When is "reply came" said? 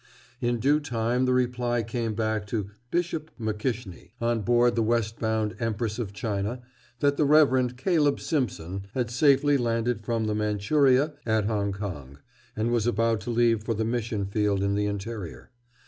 1.35-2.15